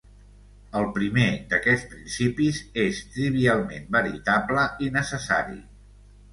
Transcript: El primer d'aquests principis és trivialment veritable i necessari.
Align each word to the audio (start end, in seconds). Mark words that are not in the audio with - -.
El 0.79 0.87
primer 0.95 1.25
d'aquests 1.51 1.85
principis 1.91 2.63
és 2.85 3.03
trivialment 3.19 3.87
veritable 3.99 4.67
i 4.89 4.93
necessari. 5.01 5.63